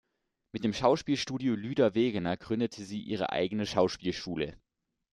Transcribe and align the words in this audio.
Mit 0.51 0.63
dem 0.63 0.73
Schauspielstudio 0.73 1.53
Lyda 1.53 1.93
Wegener 1.93 2.35
gründete 2.35 2.83
sie 2.85 3.03
ihre 3.03 3.29
eigene 3.31 3.67
Schauspielschule. 3.67 4.57